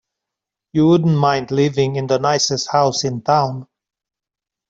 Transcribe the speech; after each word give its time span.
You 0.73 0.87
wouldn't 0.87 1.15
mind 1.19 1.51
living 1.51 1.95
in 1.95 2.07
the 2.07 2.17
nicest 2.17 2.71
house 2.71 3.03
in 3.03 3.21
town. 3.21 3.67